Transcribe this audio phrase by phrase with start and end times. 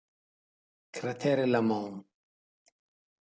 [0.95, 2.01] Cratere Lamont